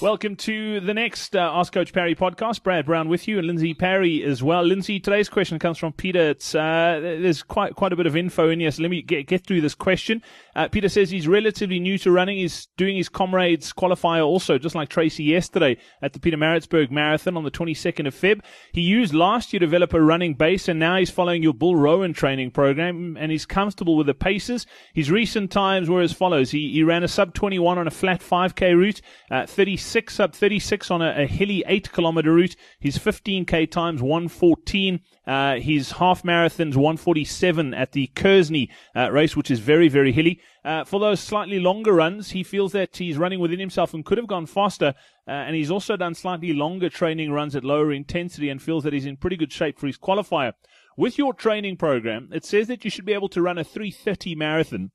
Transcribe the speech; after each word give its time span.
Welcome 0.00 0.36
to 0.36 0.78
the 0.78 0.94
next 0.94 1.34
uh, 1.34 1.40
Ask 1.40 1.72
Coach 1.72 1.92
Parry 1.92 2.14
podcast. 2.14 2.62
Brad 2.62 2.86
Brown 2.86 3.08
with 3.08 3.26
you 3.26 3.38
and 3.38 3.48
Lindsay 3.48 3.74
Parry 3.74 4.22
as 4.22 4.44
well. 4.44 4.62
Lindsay, 4.62 5.00
today's 5.00 5.28
question 5.28 5.58
comes 5.58 5.76
from 5.76 5.92
Peter. 5.92 6.30
It's, 6.30 6.54
uh, 6.54 7.00
there's 7.02 7.42
quite 7.42 7.74
quite 7.74 7.92
a 7.92 7.96
bit 7.96 8.06
of 8.06 8.14
info 8.14 8.48
in 8.48 8.60
here, 8.60 8.70
so 8.70 8.82
let 8.82 8.92
me 8.92 9.02
get, 9.02 9.26
get 9.26 9.44
through 9.44 9.60
this 9.60 9.74
question. 9.74 10.22
Uh, 10.54 10.68
Peter 10.68 10.88
says 10.88 11.10
he's 11.10 11.26
relatively 11.26 11.80
new 11.80 11.98
to 11.98 12.12
running. 12.12 12.36
He's 12.36 12.68
doing 12.76 12.96
his 12.96 13.08
comrades 13.08 13.72
qualifier 13.72 14.24
also, 14.24 14.56
just 14.56 14.76
like 14.76 14.88
Tracy 14.88 15.24
yesterday 15.24 15.76
at 16.00 16.12
the 16.12 16.20
Pietermaritzburg 16.20 16.92
Marathon 16.92 17.36
on 17.36 17.42
the 17.42 17.50
22nd 17.50 18.06
of 18.06 18.14
Feb. 18.14 18.42
He 18.70 18.82
used 18.82 19.12
last 19.12 19.52
year 19.52 19.58
to 19.58 19.66
develop 19.66 19.94
a 19.94 20.00
running 20.00 20.34
base, 20.34 20.68
and 20.68 20.78
now 20.78 20.96
he's 20.96 21.10
following 21.10 21.42
your 21.42 21.54
Bill 21.54 21.74
Rowan 21.74 22.12
training 22.12 22.52
program, 22.52 23.16
and 23.18 23.32
he's 23.32 23.46
comfortable 23.46 23.96
with 23.96 24.06
the 24.06 24.14
paces. 24.14 24.64
His 24.94 25.10
recent 25.10 25.50
times 25.50 25.90
were 25.90 26.02
as 26.02 26.12
follows. 26.12 26.52
He, 26.52 26.70
he 26.70 26.84
ran 26.84 27.02
a 27.02 27.08
sub 27.08 27.34
21 27.34 27.78
on 27.78 27.88
a 27.88 27.90
flat 27.90 28.20
5k 28.20 28.76
route, 28.76 29.00
uh, 29.32 29.44
36 29.44 29.87
36 29.88 30.20
up 30.20 30.34
36 30.34 30.90
on 30.90 31.00
a, 31.00 31.22
a 31.22 31.26
hilly 31.26 31.64
8 31.66 31.92
kilometer 31.92 32.34
route. 32.34 32.56
His 32.78 32.98
15k 32.98 33.70
times 33.70 34.02
114. 34.02 35.00
Uh, 35.26 35.54
his 35.56 35.92
half 35.92 36.22
marathons 36.24 36.76
147 36.76 37.72
at 37.72 37.92
the 37.92 38.08
Kearsney 38.08 38.70
uh, 38.94 39.10
race, 39.10 39.34
which 39.34 39.50
is 39.50 39.60
very, 39.60 39.88
very 39.88 40.12
hilly. 40.12 40.42
Uh, 40.62 40.84
for 40.84 41.00
those 41.00 41.20
slightly 41.20 41.58
longer 41.58 41.94
runs, 41.94 42.32
he 42.32 42.42
feels 42.42 42.72
that 42.72 42.98
he's 42.98 43.16
running 43.16 43.40
within 43.40 43.58
himself 43.58 43.94
and 43.94 44.04
could 44.04 44.18
have 44.18 44.26
gone 44.26 44.44
faster. 44.44 44.92
Uh, 45.26 45.30
and 45.30 45.56
he's 45.56 45.70
also 45.70 45.96
done 45.96 46.14
slightly 46.14 46.52
longer 46.52 46.90
training 46.90 47.32
runs 47.32 47.56
at 47.56 47.64
lower 47.64 47.90
intensity 47.90 48.50
and 48.50 48.60
feels 48.60 48.84
that 48.84 48.92
he's 48.92 49.06
in 49.06 49.16
pretty 49.16 49.36
good 49.36 49.52
shape 49.52 49.78
for 49.78 49.86
his 49.86 49.96
qualifier. 49.96 50.52
With 50.98 51.16
your 51.16 51.32
training 51.32 51.78
program, 51.78 52.28
it 52.30 52.44
says 52.44 52.66
that 52.66 52.84
you 52.84 52.90
should 52.90 53.06
be 53.06 53.14
able 53.14 53.30
to 53.30 53.40
run 53.40 53.56
a 53.56 53.64
330 53.64 54.34
marathon 54.34 54.90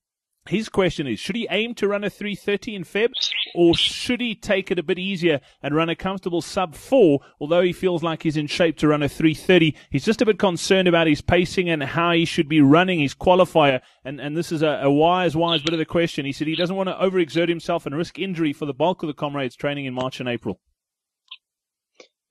his 0.48 0.68
question 0.68 1.08
is, 1.08 1.20
should 1.20 1.38
he 1.38 1.48
aim 1.50 1.74
to 1.76 1.88
run 1.88 2.04
a 2.04 2.10
330 2.10 2.76
in 2.76 2.84
Feb 2.84 3.12
or 3.56 3.74
should 3.76 4.20
he 4.20 4.36
take 4.36 4.72
it 4.72 4.80
a 4.80 4.84
bit 4.84 5.00
easier 5.00 5.40
and 5.62 5.74
run 5.74 5.88
a 5.88 5.96
comfortable 5.96 6.42
sub 6.42 6.76
four, 6.76 7.22
although 7.40 7.62
he 7.62 7.72
feels 7.72 8.04
like 8.04 8.24
he's 8.24 8.36
in 8.36 8.48
shape 8.48 8.78
to 8.80 8.90
run 8.90 9.04
a 9.04 9.08
330? 9.08 9.74
He's 9.90 10.04
just 10.04 10.22
a 10.22 10.26
bit 10.26 10.40
concerned 10.40 10.90
about 10.90 11.08
his 11.08 11.22
pacing 11.22 11.70
and 11.70 11.82
how 11.82 12.12
he 12.12 12.26
should 12.26 12.50
be 12.50 12.62
running 12.62 13.00
his 13.00 13.16
qualifier. 13.16 13.80
And, 14.04 14.20
and 14.20 14.36
this 14.36 14.52
is 14.52 14.62
a, 14.62 14.82
a 14.84 14.92
wise, 14.92 15.36
wise 15.36 15.62
bit 15.62 15.74
of 15.74 15.80
the 15.80 15.86
question. 15.86 16.26
He 16.26 16.34
said 16.34 16.48
he 16.48 16.56
doesn't 16.56 16.76
want 16.76 16.90
to 16.90 16.96
overexert 16.96 17.48
himself 17.48 17.86
and 17.86 17.96
risk 17.96 18.20
injury 18.20 18.52
for 18.52 18.66
the 18.66 18.74
bulk 18.74 19.02
of 19.02 19.08
the 19.08 19.14
comrades 19.14 19.56
training 19.56 19.86
in 19.86 19.94
March 19.94 20.20
and 20.20 20.28
April. 20.28 20.60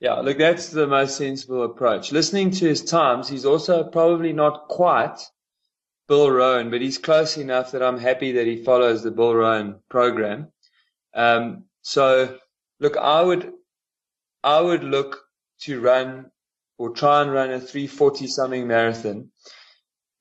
Yeah, 0.01 0.15
look, 0.15 0.37
that's 0.37 0.69
the 0.69 0.87
most 0.87 1.17
sensible 1.17 1.63
approach. 1.63 2.13
Listening 2.13 2.51
to 2.51 2.67
his 2.67 2.85
times, 2.85 3.29
he's 3.29 3.45
also 3.45 3.85
probably 3.85 4.33
not 4.33 4.69
quite 4.69 5.19
Bill 6.13 6.31
Rowan, 6.31 6.69
but 6.69 6.83
he's 6.83 6.99
close 6.99 7.39
enough 7.39 7.73
that 7.73 7.83
I'm 7.83 7.97
happy 7.97 8.33
that 8.33 8.47
he 8.47 8.63
follows 8.63 9.03
the 9.03 9.11
Bill 9.11 9.35
Rowan 9.35 9.77
program. 9.89 10.53
Um, 11.15 11.65
so 11.81 12.37
look, 12.81 12.99
I 12.99 13.23
would, 13.23 13.51
I 14.45 14.61
would 14.61 14.85
look 14.85 15.25
to 15.61 15.81
run 15.81 16.31
or 16.77 16.91
try 16.91 17.23
and 17.23 17.33
run 17.33 17.51
a 17.51 17.59
340 17.59 18.27
something 18.27 18.67
marathon. 18.67 19.31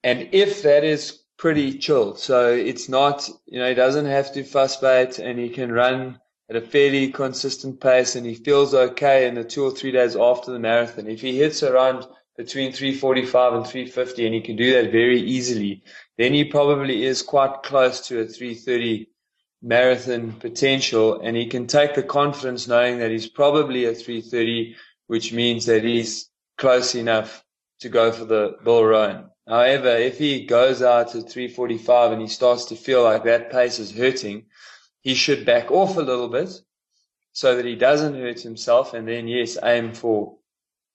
And 0.02 0.30
if 0.32 0.64
that 0.64 0.86
is 0.86 1.24
pretty 1.36 1.78
chill, 1.78 2.16
so 2.16 2.54
it's 2.54 2.88
not, 2.88 3.30
you 3.46 3.60
know, 3.60 3.68
he 3.68 3.76
doesn't 3.76 4.06
have 4.06 4.32
to 4.36 4.46
fuss 4.46 4.78
bait 4.78 5.20
and 5.20 5.38
he 5.38 5.50
can 5.50 5.74
run 5.74 6.22
at 6.50 6.56
a 6.56 6.62
fairly 6.62 7.12
consistent 7.12 7.82
pace 7.82 8.16
and 8.16 8.26
he 8.26 8.36
feels 8.36 8.74
okay 8.74 9.28
in 9.28 9.36
the 9.36 9.44
two 9.44 9.66
or 9.66 9.72
three 9.72 9.92
days 9.92 10.16
after 10.16 10.54
the 10.54 10.60
marathon. 10.60 11.08
If 11.08 11.20
he 11.20 11.38
hits 11.38 11.64
around 11.64 12.06
between 12.38 12.72
345 12.72 13.54
and 13.54 13.68
350 13.68 14.26
and 14.26 14.36
he 14.36 14.42
can 14.42 14.56
do 14.56 14.74
that 14.74 14.92
very 14.92 15.22
easily, 15.22 15.84
then 16.18 16.34
he 16.34 16.44
probably 16.44 17.04
is 17.04 17.22
quite 17.22 17.64
close 17.64 18.08
to 18.08 18.22
a 18.22 18.26
330 18.26 19.08
marathon 19.62 20.32
potential 20.34 21.22
and 21.22 21.36
he 21.36 21.46
can 21.46 21.68
take 21.68 21.94
the 21.94 22.04
confidence 22.04 22.68
knowing 22.68 23.00
that 23.00 23.12
he's 23.12 23.28
probably 23.28 23.86
a 23.86 23.94
330, 23.94 24.76
which 25.08 25.34
means 25.34 25.66
that 25.66 25.84
he's 25.84 26.30
close 26.58 26.96
enough 26.96 27.44
to 27.80 27.90
go 27.90 28.12
for 28.12 28.26
the 28.26 28.58
Bill 28.64 28.84
Rowan. 28.86 29.30
However, 29.48 29.90
if 29.90 30.18
he 30.18 30.46
goes 30.46 30.82
out 30.82 31.16
at 31.16 31.30
345 31.30 32.14
and 32.14 32.22
he 32.22 32.28
starts 32.28 32.66
to 32.66 32.76
feel 32.76 33.04
like 33.04 33.24
that 33.26 33.52
pace 33.52 33.80
is 33.80 33.92
hurting, 33.92 34.46
he 35.02 35.16
should 35.16 35.46
back 35.46 35.72
off 35.72 35.98
a 35.98 36.02
little 36.02 36.30
bit 36.30 36.50
so 37.34 37.56
that 37.56 37.66
he 37.66 37.76
doesn't 37.76 38.16
hurt 38.16 38.40
himself 38.40 38.94
and 38.94 39.08
then 39.08 39.28
yes, 39.28 39.58
aim 39.64 39.94
for 39.94 40.38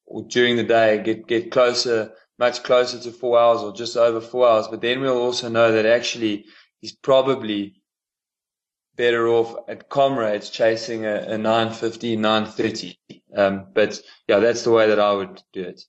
or 0.06 0.22
during 0.28 0.56
the 0.56 0.64
day 0.64 1.02
get, 1.02 1.26
get 1.26 1.50
closer, 1.50 2.12
much 2.38 2.62
closer 2.62 2.98
to 3.00 3.10
four 3.10 3.38
hours 3.38 3.60
or 3.60 3.72
just 3.72 3.96
over 3.96 4.20
four 4.20 4.48
hours. 4.48 4.68
But 4.68 4.80
then 4.80 5.00
we'll 5.00 5.18
also 5.18 5.48
know 5.48 5.72
that 5.72 5.86
actually 5.86 6.46
he's 6.80 6.94
probably 6.94 7.82
better 8.96 9.28
off 9.28 9.54
at 9.68 9.88
comrades 9.88 10.50
chasing 10.50 11.04
a, 11.04 11.16
a 11.16 11.38
950, 11.38 12.16
930. 12.16 12.98
Um, 13.36 13.66
but 13.74 14.00
yeah, 14.26 14.38
that's 14.38 14.64
the 14.64 14.70
way 14.70 14.88
that 14.88 14.98
I 14.98 15.12
would 15.12 15.42
do 15.52 15.62
it. 15.62 15.82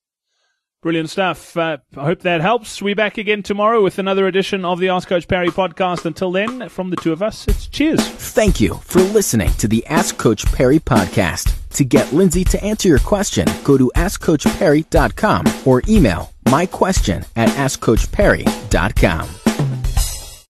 Brilliant 0.84 1.09
stuff. 1.09 1.57
Uh, 1.57 1.78
I 1.95 2.05
hope 2.05 2.22
that 2.22 2.39
helps. 2.39 2.81
We're 2.81 2.95
back 2.95 3.17
again 3.17 3.41
tomorrow 3.41 3.84
with 3.84 3.97
another 3.97 4.28
edition 4.28 4.63
of 4.63 4.79
the 4.79 4.89
Ask 4.89 5.09
Coach 5.09 5.28
Parry 5.28 5.49
podcast. 5.49 6.05
Until 6.05 6.31
then, 6.31 6.69
from 6.69 6.91
the 6.91 6.95
two 6.97 7.11
of 7.11 7.23
us, 7.23 7.47
it's 7.47 7.67
cheers. 7.67 7.99
Thank 8.07 8.61
you 8.61 8.75
for 8.75 8.99
listening 8.99 9.51
to 9.53 9.67
the 9.67 9.85
Ask 9.88 10.17
Coach 10.17 10.45
Parry 10.53 10.79
podcast. 10.79 11.56
To 11.73 11.85
get 11.85 12.11
Lindsay 12.11 12.44
to 12.45 12.63
answer 12.63 12.88
your 12.88 13.00
question, 13.00 13.47
go 13.63 13.78
to 13.78 13.91
AskCoachParry.com 13.95 15.45
or 15.66 15.83
email 15.88 16.33
my 16.50 16.66
question 16.66 17.23
at 17.35 17.50
AskCoachParry.com. 17.50 19.47